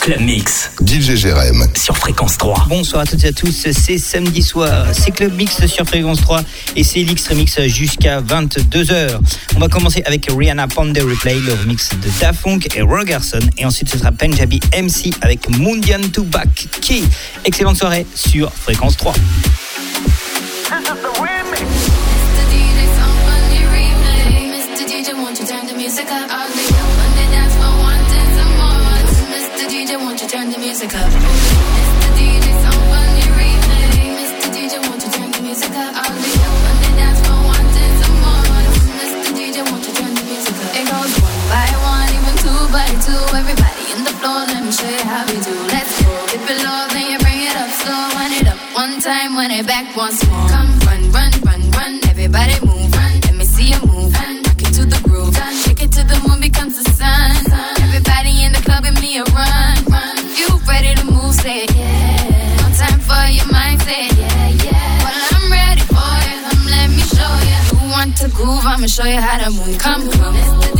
Club 0.00 0.20
Mix. 0.20 0.70
DJ 0.80 1.14
Jérém. 1.14 1.66
Sur 1.76 1.96
Fréquence 1.96 2.38
3. 2.38 2.66
Bonsoir 2.68 3.02
à 3.02 3.06
toutes 3.06 3.22
et 3.24 3.28
à 3.28 3.32
tous. 3.32 3.66
C'est 3.70 3.98
samedi 3.98 4.42
soir. 4.42 4.86
C'est 4.92 5.10
Club 5.10 5.34
Mix 5.34 5.66
sur 5.66 5.84
Fréquence 5.86 6.22
3 6.22 6.40
et 6.74 6.84
c'est 6.84 7.00
l'X-Remix 7.00 7.60
jusqu'à 7.66 8.22
22h. 8.22 9.18
On 9.56 9.58
va 9.58 9.68
commencer 9.68 10.02
avec 10.06 10.26
Rihanna 10.30 10.68
Ponder 10.68 11.02
Replay, 11.02 11.34
le 11.40 11.52
remix 11.52 11.90
de 11.90 12.08
Dafunk 12.20 12.74
et 12.74 12.80
Rogerson. 12.80 13.40
Et 13.58 13.66
ensuite, 13.66 13.90
ce 13.90 13.98
sera 13.98 14.10
Punjabi 14.10 14.60
MC 14.74 15.12
avec 15.20 15.48
Mundian 15.58 16.00
Back. 16.26 16.68
Key. 16.80 17.02
Excellente 17.44 17.76
soirée 17.76 18.06
sur 18.14 18.50
Fréquence 18.52 18.96
3. 18.96 19.12
groove, 68.40 68.64
I'ma 68.64 68.86
show 68.86 69.04
you 69.04 69.20
how 69.20 69.38
to 69.44 69.50
move. 69.50 69.78
Come, 69.78 70.10
come. 70.10 70.79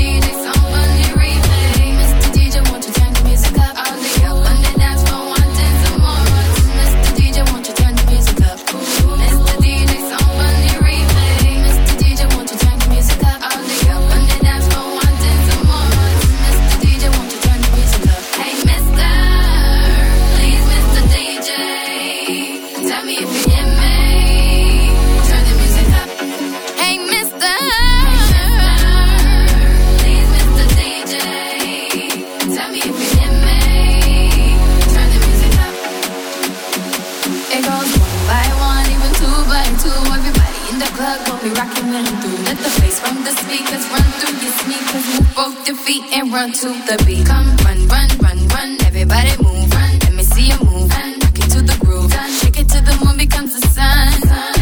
the 43.30 43.36
speakers, 43.42 43.84
run 43.94 44.06
through 44.18 44.36
your 44.42 44.54
sneakers, 44.60 45.06
move 45.14 45.34
both 45.34 45.66
your 45.68 45.76
feet 45.76 46.02
and 46.12 46.32
run 46.32 46.52
to 46.52 46.68
the 46.88 46.96
beat. 47.06 47.26
Come 47.26 47.46
run, 47.64 47.86
run, 47.86 48.08
run, 48.18 48.38
run, 48.48 48.70
everybody 48.84 49.30
move, 49.42 49.70
run. 49.72 49.92
Let 50.04 50.14
me 50.14 50.22
see 50.22 50.46
you 50.50 50.58
move, 50.64 50.90
run. 50.90 51.18
Rock 51.22 51.38
it 51.38 51.48
to 51.54 51.60
the 51.62 51.76
groove, 51.84 52.10
run. 52.12 52.30
Shake 52.40 52.58
it 52.58 52.68
till 52.68 52.82
the 52.82 52.96
moon 53.04 53.16
becomes 53.16 53.52
the 53.54 53.62
sun. 53.68 54.08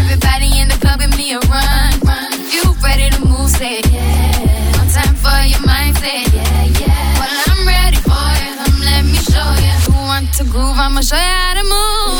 Everybody 0.05 0.49
in 0.61 0.69
the 0.69 0.79
club, 0.83 1.01
give 1.01 1.17
me 1.17 1.33
a 1.33 1.41
run, 1.49 1.93
run. 2.05 2.31
You 2.53 2.65
ready 2.84 3.09
to 3.17 3.21
move, 3.25 3.49
say 3.49 3.81
yeah. 3.89 4.77
One 4.77 4.91
time 4.93 5.15
for 5.17 5.39
your 5.49 5.65
mind, 5.65 5.97
yeah, 6.05 6.69
yeah. 6.81 7.21
Well 7.21 7.37
I'm 7.49 7.61
ready 7.67 7.99
for 8.05 8.27
it, 8.45 8.53
come 8.61 8.81
let 8.84 9.05
me 9.05 9.19
show 9.33 9.49
you. 9.65 9.77
Who 9.89 9.97
want 10.12 10.28
to 10.39 10.45
groove? 10.45 10.77
I'ma 10.77 11.01
show 11.01 11.17
you 11.17 11.37
how 11.41 11.55
to 11.57 11.65
move. 11.65 12.18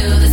to 0.00 0.18
the 0.18 0.29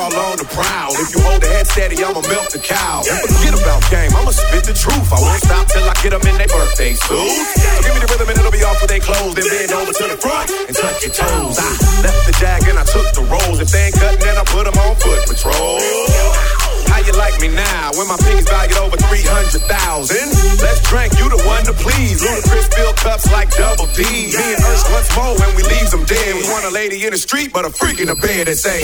all 0.00 0.32
on 0.32 0.40
the 0.40 0.48
prowl. 0.48 0.96
If 0.96 1.12
you 1.12 1.20
hold 1.20 1.44
the 1.44 1.50
head 1.52 1.68
steady, 1.68 2.00
I'ma 2.00 2.24
milk 2.24 2.48
the 2.48 2.58
cow. 2.58 3.04
Forget 3.04 3.52
about 3.52 3.84
game, 3.92 4.08
I'ma 4.16 4.32
spit 4.32 4.64
the 4.64 4.72
truth. 4.72 5.12
I 5.12 5.20
won't 5.20 5.42
stop 5.44 5.68
till 5.68 5.84
I 5.84 5.94
get 6.00 6.16
them 6.16 6.24
in 6.24 6.40
their 6.40 6.48
birthday 6.48 6.96
suit. 6.96 7.20
So 7.60 7.80
give 7.84 7.92
me 7.92 8.00
the 8.00 8.08
rhythm 8.08 8.28
and 8.32 8.36
it'll 8.40 8.50
be 8.50 8.64
off 8.64 8.80
with 8.80 8.88
their 8.88 9.04
clothes. 9.04 9.36
Then 9.36 9.44
bend 9.52 9.72
over 9.76 9.92
to 9.92 10.04
the 10.08 10.16
front 10.16 10.48
and 10.48 10.74
touch 10.74 11.04
your 11.04 11.12
toes. 11.12 11.60
I 11.60 11.68
left 12.00 12.24
the 12.24 12.34
jag 12.40 12.64
and 12.64 12.80
I 12.80 12.84
took 12.88 13.12
the 13.12 13.24
rolls. 13.28 13.60
If 13.60 13.68
they 13.68 13.92
ain't 13.92 13.96
cutting, 14.00 14.24
then 14.24 14.40
I 14.40 14.44
put 14.48 14.64
them 14.64 14.76
on 14.80 14.96
foot 14.96 15.20
patrol. 15.28 15.76
How 16.88 16.98
you 17.04 17.12
like 17.14 17.36
me 17.38 17.52
now? 17.52 17.92
When 17.94 18.08
my 18.08 18.16
pinkies 18.18 18.48
valued 18.48 18.80
over 18.80 18.96
300,000? 18.96 19.62
Let's 20.64 20.80
drink, 20.88 21.12
you 21.20 21.28
the 21.28 21.38
one 21.44 21.62
to 21.68 21.76
please. 21.76 22.24
Ludacris 22.24 22.72
filled 22.74 22.96
cups 22.96 23.30
like 23.30 23.52
double 23.54 23.86
D. 23.92 24.02
Me 24.32 24.44
and 24.56 24.62
Ursh 24.64 24.88
once 24.90 25.10
more 25.14 25.36
when 25.38 25.54
we 25.54 25.62
leave 25.62 25.90
them 25.92 26.02
dead. 26.08 26.34
We 26.34 26.48
want 26.48 26.64
a 26.64 26.72
lady 26.72 27.04
in 27.04 27.12
the 27.12 27.20
street, 27.20 27.52
but 27.52 27.64
a 27.64 27.70
freak 27.70 28.00
in 28.00 28.08
the 28.08 28.16
bed 28.16 28.48
and 28.48 28.56
say, 28.56 28.82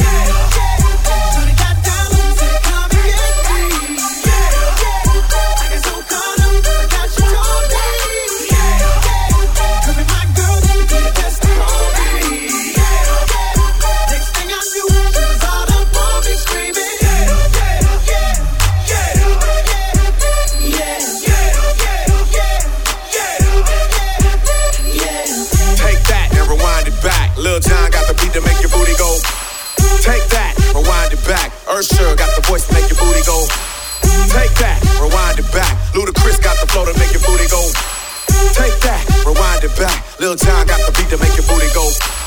back. 39.74 40.20
Little 40.20 40.36
time 40.36 40.66
got 40.66 40.78
the 40.86 40.92
beat 40.92 41.10
to 41.10 41.18
make 41.18 41.34
your 41.36 41.46
booty 41.46 41.66
go. 41.74 42.25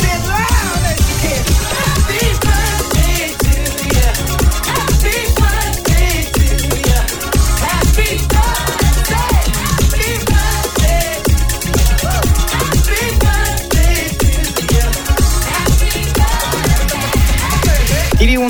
Said 0.00 0.22
loud 0.26 0.82
as 0.90 1.00
you 1.08 1.16
can, 1.22 1.44
happy. 1.70 2.31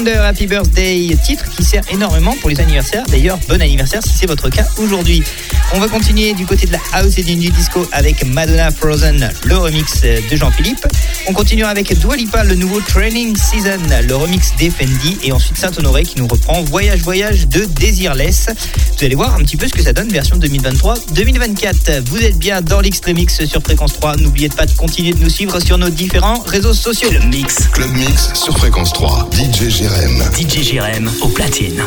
Birthday, 0.02 1.16
titre 1.24 1.44
qui 1.50 1.62
sert 1.62 1.82
énormément 1.90 2.34
pour 2.40 2.50
les 2.50 2.60
anniversaires. 2.60 3.04
D'ailleurs, 3.08 3.38
bon 3.48 3.60
anniversaire 3.60 4.02
si 4.02 4.12
c'est 4.18 4.26
votre 4.26 4.48
cas 4.48 4.66
aujourd'hui. 4.78 5.22
On 5.74 5.80
va 5.80 5.88
continuer 5.88 6.32
du 6.34 6.44
côté 6.44 6.66
de 6.66 6.72
la 6.72 6.80
house 6.92 7.18
et 7.18 7.22
du 7.22 7.36
new 7.36 7.50
disco 7.50 7.86
avec 7.92 8.24
Madonna 8.24 8.70
Frozen, 8.70 9.30
le 9.44 9.56
remix 9.56 10.02
de 10.02 10.36
Jean-Philippe. 10.36 10.86
On 11.28 11.32
continuera 11.32 11.70
avec 11.70 11.96
Dua 11.98 12.16
Lipa, 12.16 12.42
le 12.42 12.56
nouveau 12.56 12.80
Training 12.80 13.36
Season, 13.36 13.78
le 14.06 14.14
remix 14.16 14.52
d'Effendi 14.58 15.18
et 15.22 15.30
ensuite 15.30 15.56
Saint-Honoré 15.56 16.02
qui 16.02 16.18
nous 16.18 16.26
reprend 16.26 16.62
Voyage 16.62 17.00
Voyage 17.02 17.46
de 17.46 17.64
Desireless. 17.64 18.48
Vous 18.98 19.04
allez 19.04 19.14
voir 19.14 19.34
un 19.34 19.38
petit 19.38 19.56
peu 19.56 19.68
ce 19.68 19.72
que 19.72 19.82
ça 19.82 19.92
donne 19.92 20.08
version 20.08 20.36
2023-2024. 20.36 22.02
Vous 22.06 22.22
êtes 22.22 22.38
bien 22.38 22.60
dans 22.60 22.80
l'Extremix 22.80 23.44
sur 23.44 23.62
Fréquence 23.62 23.92
3. 23.94 24.16
N'oubliez 24.16 24.48
pas 24.48 24.66
de 24.66 24.72
continuer 24.72 25.12
de 25.12 25.22
nous 25.22 25.30
suivre 25.30 25.60
sur 25.60 25.78
nos 25.78 25.90
différents 25.90 26.40
réseaux 26.40 26.74
sociaux. 26.74 27.08
Club 27.08 27.24
Mix. 27.26 27.68
Club 27.72 27.92
Mix 27.92 28.32
sur 28.34 28.58
Fréquence 28.58 28.92
3. 28.92 29.30
DJ 29.32 29.91
DJ 30.33 30.62
Jérém 30.62 31.11
au 31.22 31.28
platine. 31.28 31.85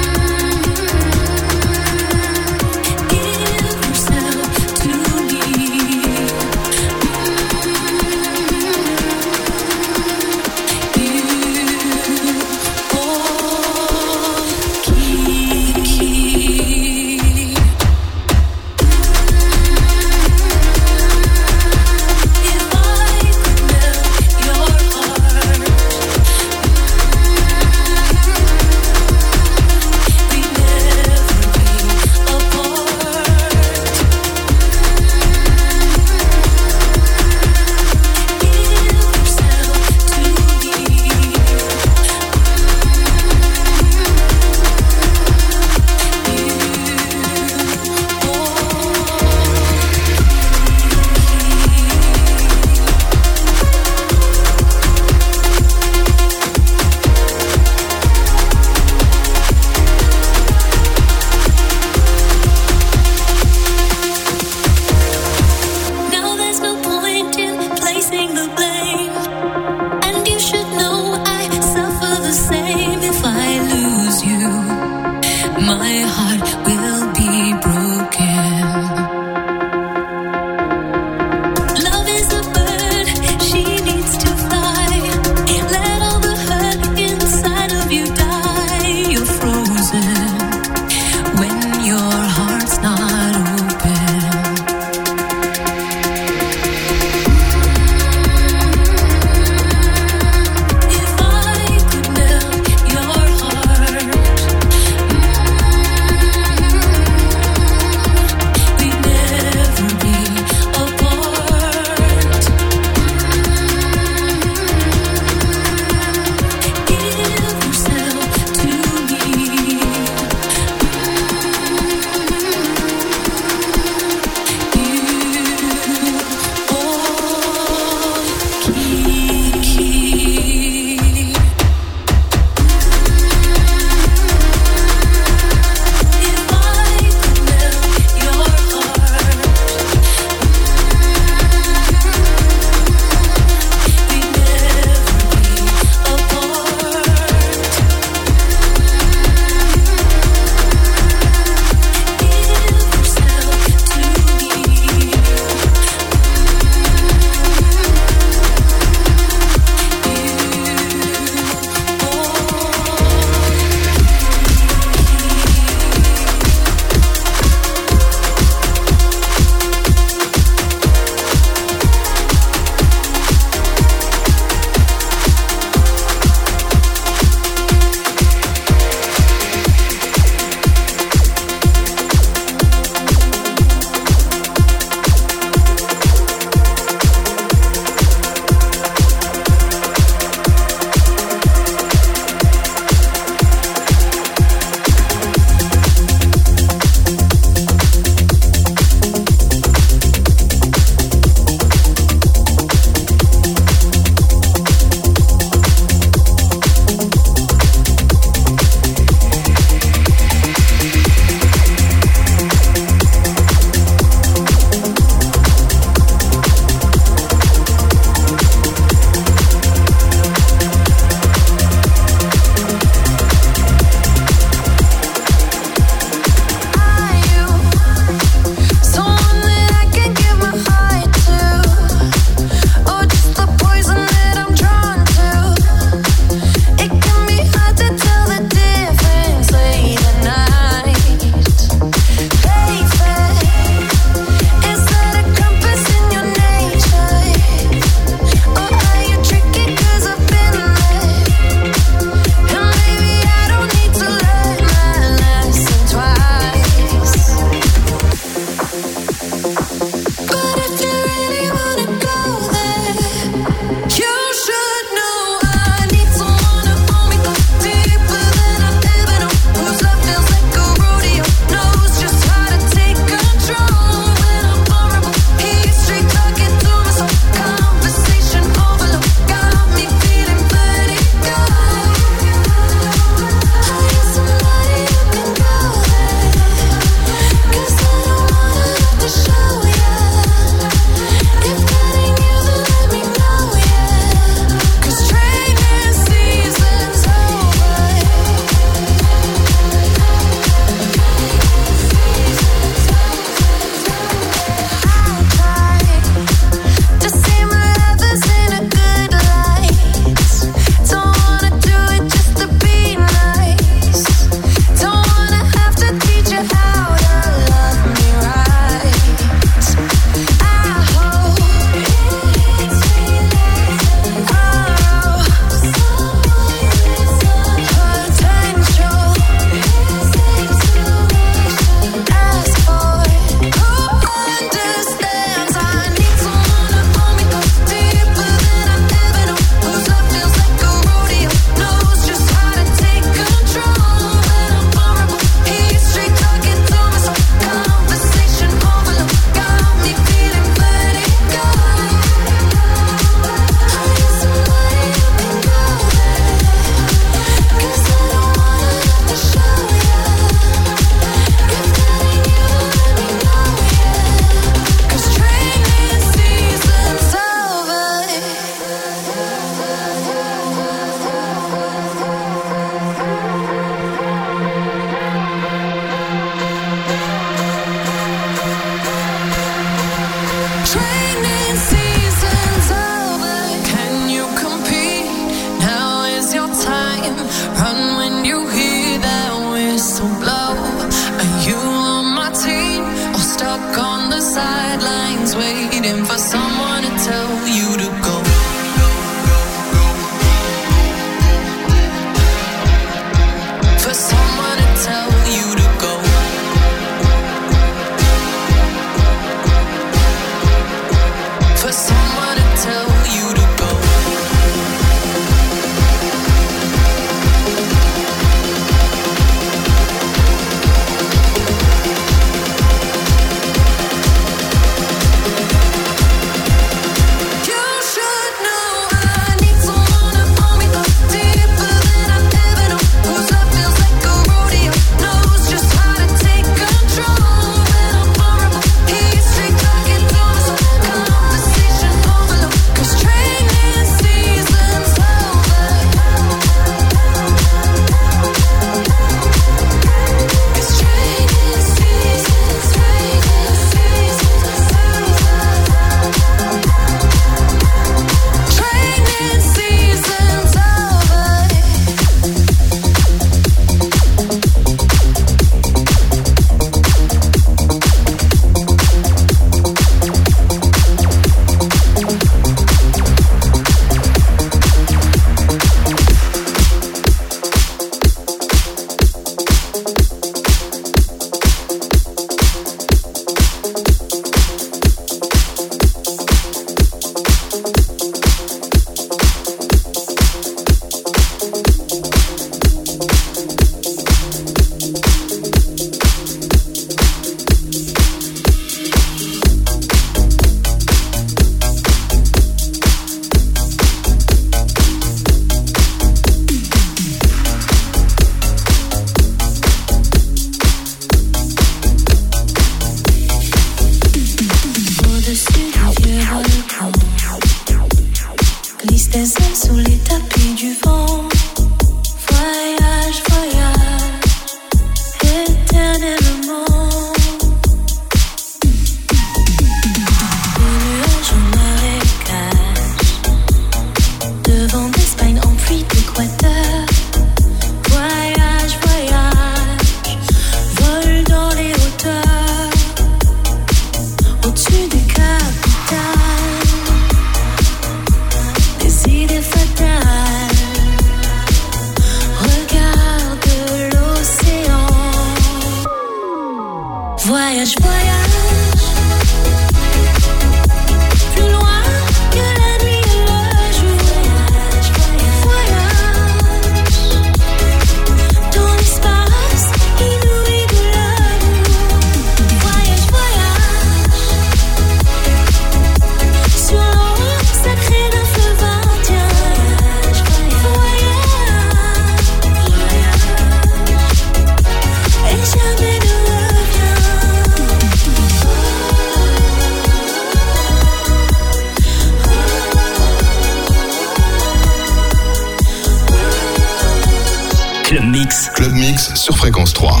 Club 598.60 598.74
Mix 598.74 599.14
sur 599.14 599.34
fréquence 599.38 599.72
3. 599.72 600.00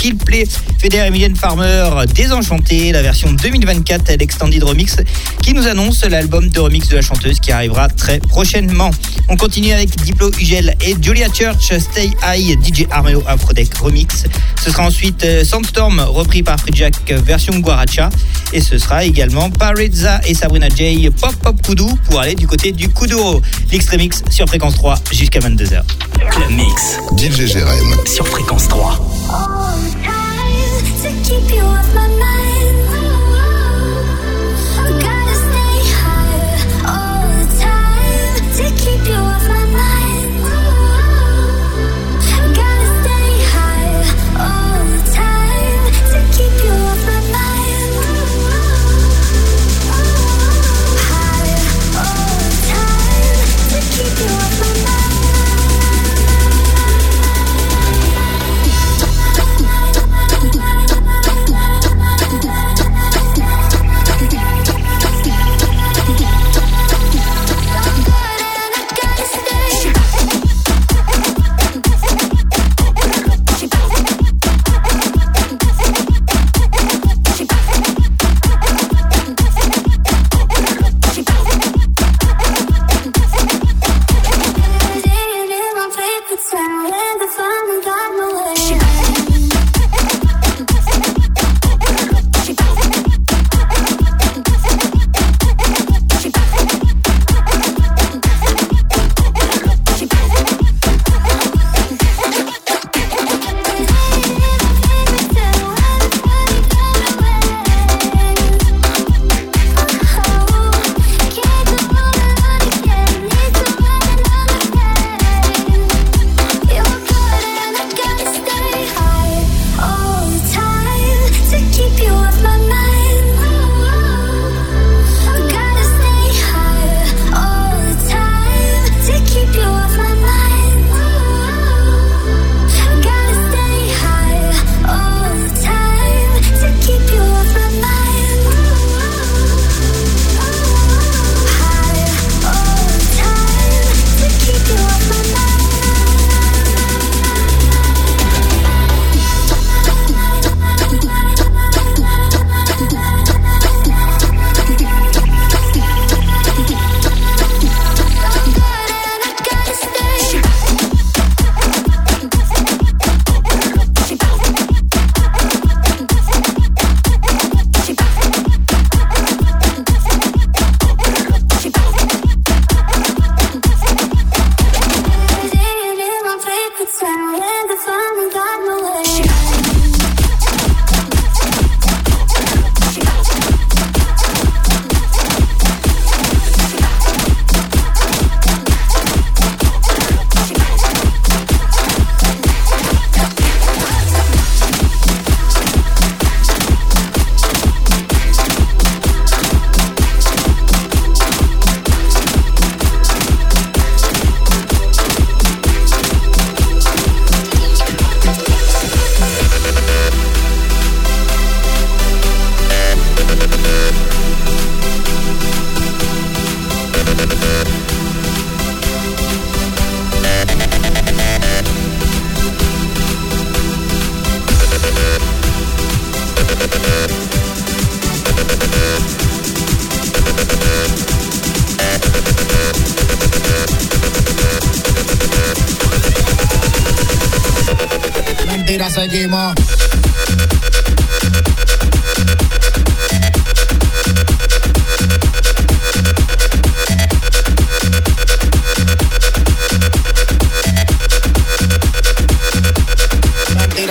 Qu'il 0.00 0.16
plaît. 0.16 0.44
Feder 0.78 1.10
et 1.14 1.34
Farmer, 1.34 2.06
Désenchanté, 2.14 2.90
la 2.90 3.02
version 3.02 3.32
2024 3.32 4.16
l'Extended 4.18 4.62
Remix 4.62 4.96
qui 5.42 5.52
nous 5.52 5.66
annonce 5.66 6.04
l'album 6.04 6.48
de 6.48 6.58
remix 6.58 6.88
de 6.88 6.96
la 6.96 7.02
chanteuse 7.02 7.38
qui 7.38 7.52
arrivera 7.52 7.88
très 7.88 8.18
prochainement. 8.18 8.90
On 9.28 9.36
continue 9.36 9.72
avec 9.72 9.94
Diplo 9.96 10.30
Ugel 10.40 10.74
et 10.80 10.94
Julia 11.00 11.28
Church, 11.32 11.78
Stay 11.78 12.10
High, 12.26 12.58
DJ 12.64 12.86
Armeo 12.90 13.22
Afrodeck 13.26 13.74
Remix. 13.74 14.24
Ce 14.64 14.70
sera 14.70 14.86
ensuite 14.86 15.22
euh, 15.24 15.44
Sandstorm, 15.44 16.00
repris 16.00 16.42
par 16.42 16.58
Free 16.58 16.72
Jack, 16.74 16.94
version 17.10 17.58
Guaracha. 17.58 18.08
Et 18.52 18.60
ce 18.60 18.78
sera 18.78 19.04
également 19.04 19.50
Parizza 19.50 20.20
et 20.26 20.34
Sabrina 20.34 20.68
J, 20.68 21.08
Pop 21.20 21.34
Pop 21.42 21.62
Kudu 21.62 21.84
pour 22.08 22.20
aller 22.20 22.34
du 22.34 22.46
côté 22.46 22.72
du 22.72 22.88
Kuduro. 22.88 23.40
L'Extremix 23.70 24.22
sur 24.30 24.46
fréquence 24.46 24.74
3 24.74 24.96
jusqu'à 25.12 25.40
22h. 25.40 25.82
Club 26.30 26.50
Mix 26.50 26.98
DJ 27.16 27.46
Jérém. 27.46 27.94
sur 28.06 28.26
fréquence 28.26 28.68
3. 28.68 28.98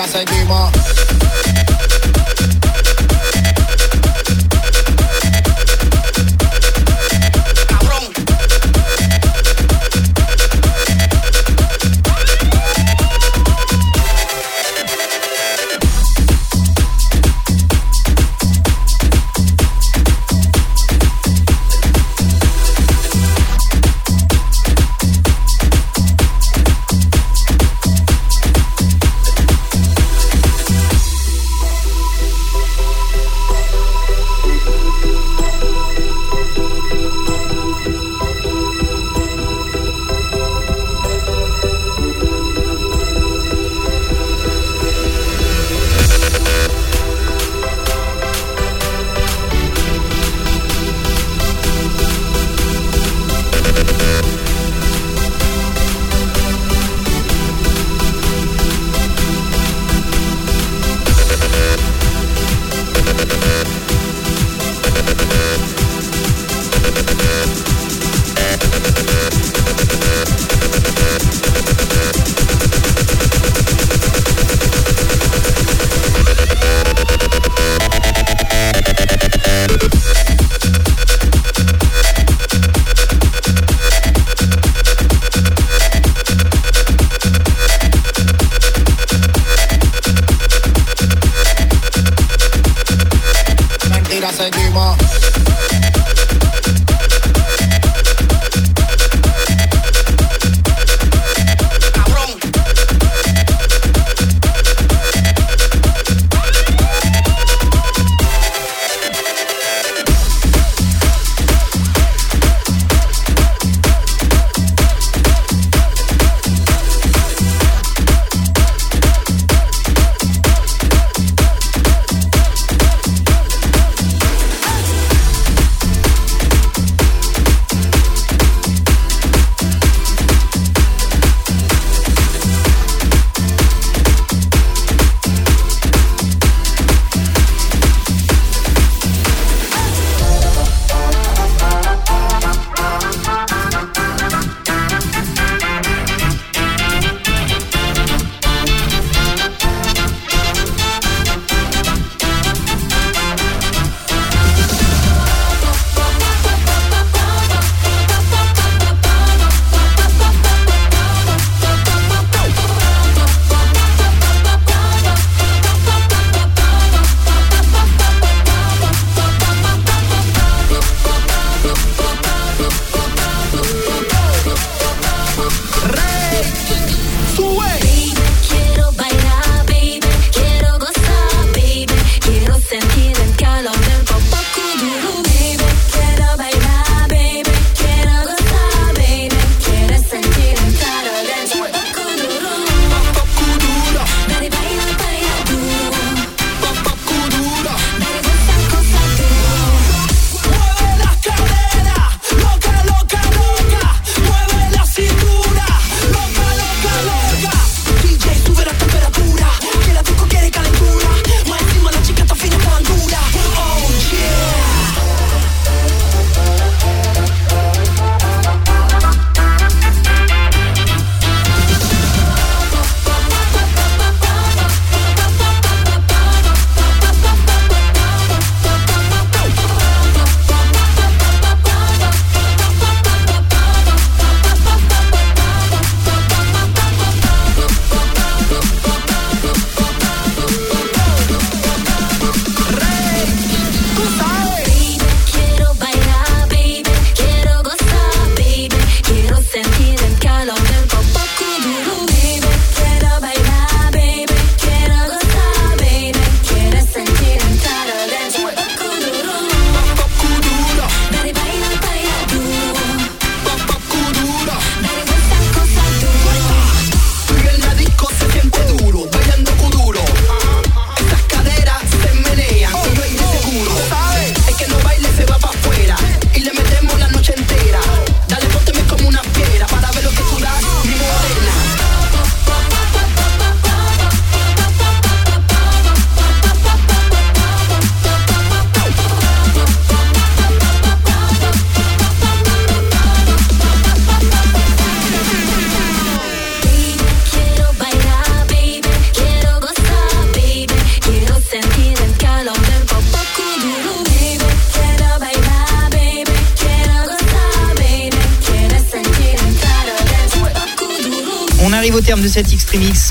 Seguimos. 0.10 1.09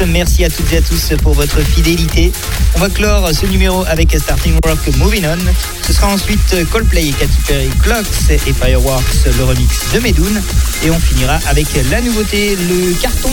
Merci 0.07 0.45
à 0.45 0.51
toutes 0.51 0.73
et 0.73 0.77
à 0.77 0.83
tous 0.83 1.13
pour 1.23 1.33
votre 1.35 1.61
fidélité. 1.61 2.31
On 2.77 2.81
va 2.81 2.89
clore 2.89 3.31
ce 3.35 3.47
numéro 3.47 3.85
avec 3.89 4.17
Starting 4.19 4.55
Rock 4.65 4.79
Moving 4.97 5.25
On. 5.27 5.39
Ce 5.87 5.93
sera 5.93 6.09
ensuite 6.09 6.69
Coldplay, 6.71 7.13
Katy 7.19 7.39
Perry, 7.47 7.69
Clocks 7.83 8.31
et 8.31 8.53
Fireworks, 8.53 9.27
le 9.37 9.45
remix 9.45 9.93
de 9.93 9.99
Medoun. 9.99 10.43
Et 10.85 10.91
on 10.91 10.99
finira 10.99 11.39
avec 11.47 11.67
la 11.91 12.01
nouveauté, 12.01 12.57
le 12.57 12.93
carton 12.95 13.31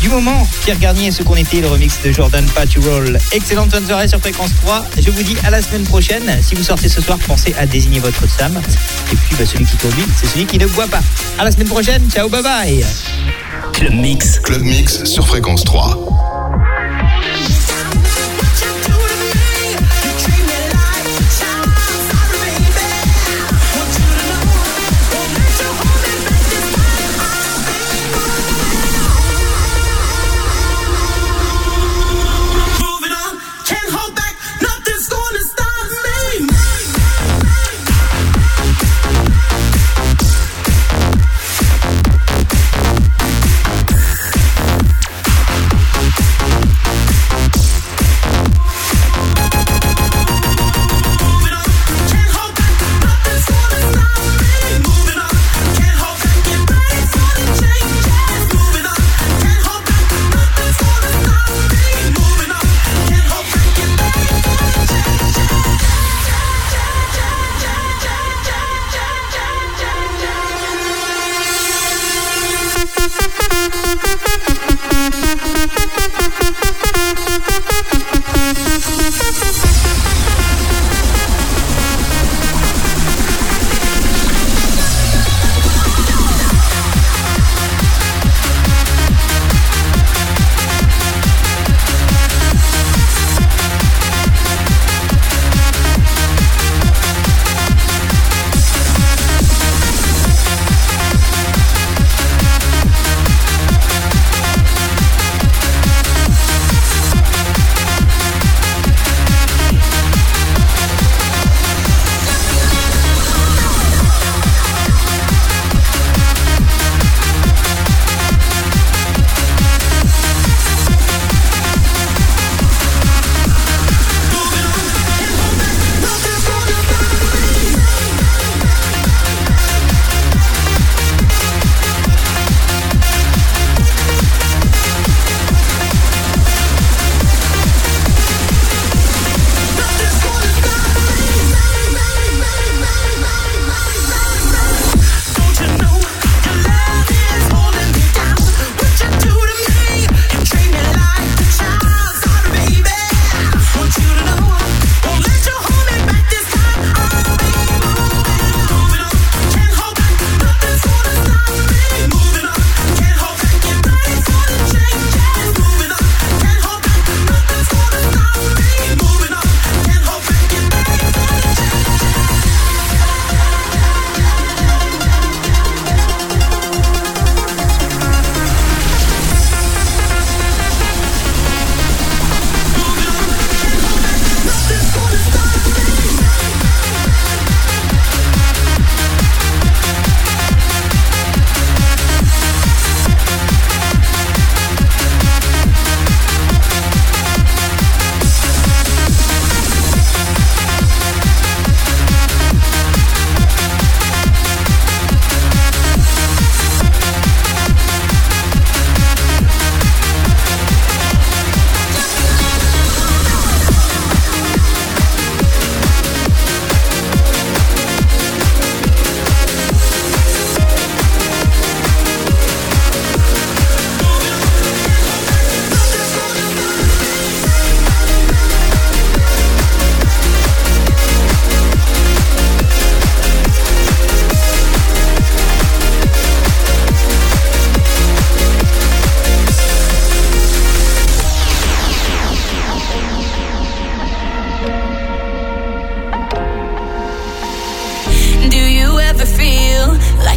du 0.00 0.08
moment. 0.08 0.46
Pierre 0.64 0.78
Garnier, 0.78 1.10
ce 1.10 1.22
qu'on 1.22 1.36
était, 1.36 1.60
le 1.60 1.68
remix 1.68 2.00
de 2.04 2.12
Jordan 2.12 2.44
Paturol. 2.54 3.18
Excellente 3.32 3.70
bonne 3.70 3.86
soirée 3.86 4.08
sur 4.08 4.20
Fréquence 4.20 4.50
3. 4.62 4.84
Je 4.98 5.10
vous 5.10 5.22
dis 5.22 5.36
à 5.44 5.50
la 5.50 5.62
semaine 5.62 5.84
prochaine. 5.84 6.38
Si 6.42 6.54
vous 6.54 6.62
sortez 6.62 6.88
ce 6.88 7.00
soir, 7.00 7.18
pensez 7.26 7.54
à 7.58 7.66
désigner 7.66 8.00
votre 8.00 8.28
Sam. 8.28 8.60
Et 9.12 9.16
puis, 9.16 9.36
bah, 9.38 9.46
celui 9.46 9.64
qui 9.64 9.76
conduit, 9.76 10.04
c'est 10.20 10.26
celui 10.26 10.46
qui 10.46 10.58
ne 10.58 10.66
boit 10.66 10.88
pas. 10.88 11.02
À 11.38 11.44
la 11.44 11.50
semaine 11.50 11.68
prochaine. 11.68 12.08
Ciao, 12.10 12.28
bye 12.28 12.42
bye. 12.42 12.84
Club 13.76 13.92
Mix. 13.92 14.38
Club 14.40 14.62
Mix 14.62 15.04
sur 15.04 15.26
Fréquence 15.26 15.62
3. 15.62 16.15